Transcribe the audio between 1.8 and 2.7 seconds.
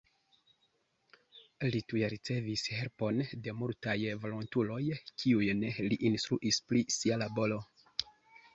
tuj ricevis